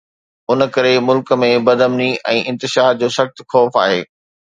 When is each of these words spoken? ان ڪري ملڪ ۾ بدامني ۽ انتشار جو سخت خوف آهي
ان 0.51 0.61
ڪري 0.77 0.93
ملڪ 1.09 1.33
۾ 1.43 1.49
بدامني 1.67 2.07
۽ 2.31 2.39
انتشار 2.53 2.97
جو 3.03 3.11
سخت 3.17 3.45
خوف 3.55 3.79
آهي 3.83 4.01